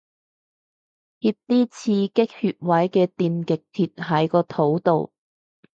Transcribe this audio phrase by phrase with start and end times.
[1.21, 5.13] 貼啲刺激穴位嘅電極貼喺個肚度